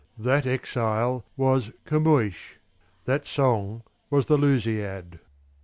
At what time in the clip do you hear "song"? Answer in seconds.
3.23-3.83